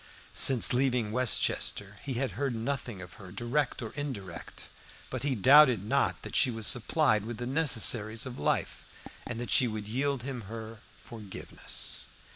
[0.33, 4.63] Since leaving Westchester he had heard nothing of her, direct or indirect;
[5.11, 8.83] but he doubted not that she was supplied with the necessaries of life,
[9.27, 12.07] and that she would yield him her forgiveness.